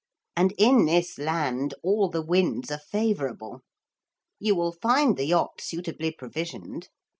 And 0.35 0.51
in 0.57 0.87
this 0.87 1.19
land 1.19 1.75
all 1.83 2.09
the 2.09 2.23
winds 2.23 2.71
are 2.71 2.79
favourable. 2.79 3.61
You 4.39 4.55
will 4.55 4.71
find 4.71 5.15
the 5.15 5.25
yacht 5.25 5.61
suitably 5.61 6.09
provisioned. 6.11 6.89